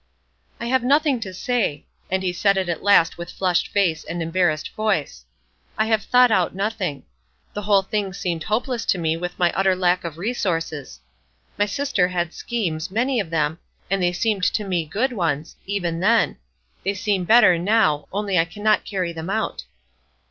"I 0.59 0.65
have 0.65 0.81
nothing 0.83 1.19
to 1.19 1.31
say," 1.31 1.85
and 2.09 2.23
he 2.23 2.33
said 2.33 2.57
it 2.57 2.69
at 2.69 2.81
last 2.81 3.19
with 3.19 3.29
flushed 3.29 3.67
face 3.67 4.03
and 4.03 4.19
embarrassed 4.19 4.71
voice; 4.73 5.25
"I 5.77 5.85
have 5.85 6.01
thought 6.01 6.31
out 6.31 6.55
nothing. 6.55 7.03
The 7.53 7.61
whole 7.61 7.83
thing 7.83 8.11
seemed 8.11 8.41
hopeless 8.45 8.83
to 8.85 8.97
me 8.97 9.15
with 9.15 9.37
my 9.37 9.51
utter 9.51 9.75
lack 9.75 10.03
of 10.03 10.17
resources. 10.17 11.01
My 11.55 11.67
sister 11.67 12.07
had 12.07 12.33
schemes, 12.33 12.89
many 12.89 13.19
of 13.19 13.29
them, 13.29 13.59
and 13.91 14.01
they 14.01 14.11
seemed 14.11 14.41
to 14.45 14.63
me 14.63 14.85
good 14.85 15.13
ones, 15.13 15.55
even 15.67 15.99
then; 15.99 16.37
they 16.83 16.95
seem 16.95 17.23
better 17.23 17.59
now, 17.59 18.07
only 18.11 18.39
I 18.39 18.45
cannot 18.45 18.85
carry 18.85 19.13
them 19.13 19.29
out." 19.29 19.65